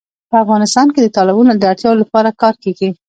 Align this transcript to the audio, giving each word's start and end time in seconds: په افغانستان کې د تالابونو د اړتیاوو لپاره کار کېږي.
په 0.29 0.35
افغانستان 0.43 0.87
کې 0.93 0.99
د 1.01 1.07
تالابونو 1.15 1.51
د 1.55 1.63
اړتیاوو 1.71 2.01
لپاره 2.03 2.37
کار 2.41 2.55
کېږي. 2.63 2.89